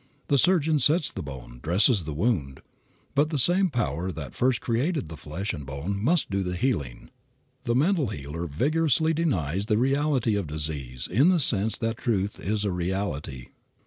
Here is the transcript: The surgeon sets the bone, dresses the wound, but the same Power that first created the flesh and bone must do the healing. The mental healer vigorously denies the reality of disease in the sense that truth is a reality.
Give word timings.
The 0.29 0.39
surgeon 0.39 0.79
sets 0.79 1.11
the 1.11 1.21
bone, 1.21 1.59
dresses 1.61 2.05
the 2.05 2.13
wound, 2.15 2.63
but 3.13 3.29
the 3.29 3.37
same 3.37 3.69
Power 3.69 4.11
that 4.11 4.33
first 4.33 4.59
created 4.59 5.09
the 5.09 5.15
flesh 5.15 5.53
and 5.53 5.63
bone 5.63 6.03
must 6.03 6.31
do 6.31 6.41
the 6.41 6.55
healing. 6.55 7.11
The 7.65 7.75
mental 7.75 8.07
healer 8.07 8.47
vigorously 8.47 9.13
denies 9.13 9.67
the 9.67 9.77
reality 9.77 10.33
of 10.35 10.47
disease 10.47 11.07
in 11.07 11.29
the 11.29 11.39
sense 11.39 11.77
that 11.77 11.97
truth 11.97 12.39
is 12.39 12.65
a 12.65 12.71
reality. 12.71 13.49